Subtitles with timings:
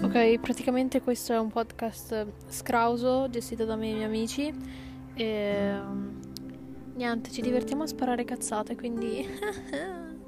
[0.00, 4.54] Ok, praticamente questo è un podcast eh, scrauso gestito da me e i miei amici.
[5.14, 5.72] E
[6.94, 9.26] niente, ci divertiamo a sparare cazzate, quindi